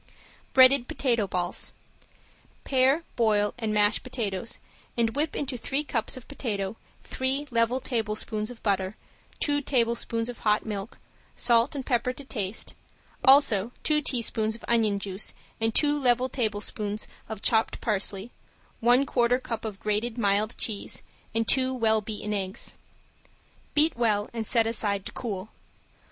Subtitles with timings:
[0.53, 1.73] ~BREADED POTATO BALLS~
[2.63, 4.57] Pare, boil and mash potatoes
[4.97, 8.95] and whip into three cups of potato three level tablespoons of butter,
[9.39, 10.97] two tablespoons of hot milk,
[11.35, 12.73] salt and pepper to taste;
[13.23, 18.31] also two teaspoons of onion juice and two level tablespoons of chopped parsley,
[18.79, 21.03] one quarter cup of grated mild cheese
[21.35, 22.73] and two well beaten eggs.
[23.75, 25.49] Beat well and set aside to cool.